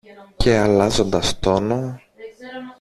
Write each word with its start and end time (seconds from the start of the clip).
Και 0.37 0.57
αλλάζοντας 0.57 1.37
τόνο 1.39 1.99